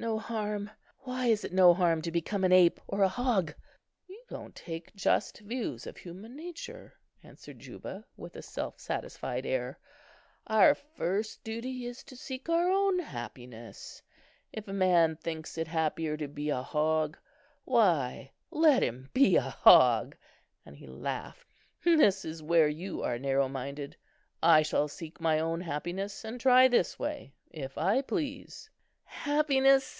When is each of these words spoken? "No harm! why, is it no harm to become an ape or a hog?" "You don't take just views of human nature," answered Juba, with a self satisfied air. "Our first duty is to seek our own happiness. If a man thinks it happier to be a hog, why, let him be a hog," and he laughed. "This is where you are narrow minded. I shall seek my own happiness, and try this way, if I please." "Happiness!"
"No 0.00 0.16
harm! 0.16 0.70
why, 1.00 1.26
is 1.26 1.42
it 1.42 1.52
no 1.52 1.74
harm 1.74 2.02
to 2.02 2.12
become 2.12 2.44
an 2.44 2.52
ape 2.52 2.78
or 2.86 3.02
a 3.02 3.08
hog?" 3.08 3.52
"You 4.06 4.22
don't 4.28 4.54
take 4.54 4.94
just 4.94 5.40
views 5.40 5.88
of 5.88 5.96
human 5.96 6.36
nature," 6.36 6.94
answered 7.24 7.58
Juba, 7.58 8.04
with 8.16 8.36
a 8.36 8.42
self 8.42 8.78
satisfied 8.78 9.44
air. 9.44 9.76
"Our 10.46 10.76
first 10.76 11.42
duty 11.42 11.84
is 11.84 12.04
to 12.04 12.16
seek 12.16 12.48
our 12.48 12.70
own 12.70 13.00
happiness. 13.00 14.00
If 14.52 14.68
a 14.68 14.72
man 14.72 15.16
thinks 15.16 15.58
it 15.58 15.66
happier 15.66 16.16
to 16.16 16.28
be 16.28 16.48
a 16.50 16.62
hog, 16.62 17.18
why, 17.64 18.30
let 18.52 18.84
him 18.84 19.10
be 19.12 19.34
a 19.34 19.40
hog," 19.50 20.16
and 20.64 20.76
he 20.76 20.86
laughed. 20.86 21.48
"This 21.82 22.24
is 22.24 22.40
where 22.40 22.68
you 22.68 23.02
are 23.02 23.18
narrow 23.18 23.48
minded. 23.48 23.96
I 24.44 24.62
shall 24.62 24.86
seek 24.86 25.20
my 25.20 25.40
own 25.40 25.60
happiness, 25.62 26.24
and 26.24 26.40
try 26.40 26.68
this 26.68 27.00
way, 27.00 27.34
if 27.50 27.76
I 27.76 28.00
please." 28.02 28.70
"Happiness!" 29.10 29.96